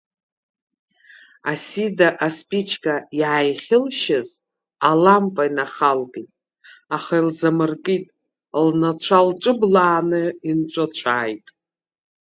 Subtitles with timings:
[1.51, 4.29] Асида асԥычка иааихьылшьыз
[4.89, 6.29] алампа инахалкит,
[6.95, 8.05] аха илзамыркит,
[8.67, 11.45] лнацәа лҿыблааны инҿыцәааит.